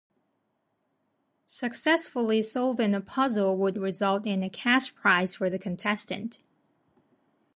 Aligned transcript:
Successfully 1.45 2.41
solving 2.41 2.95
a 2.95 3.01
puzzle 3.01 3.55
would 3.57 3.75
result 3.75 4.25
in 4.25 4.41
a 4.41 4.49
cash 4.49 4.95
prize 4.95 5.35
for 5.35 5.47
the 5.47 5.59
contestant. 5.59 6.39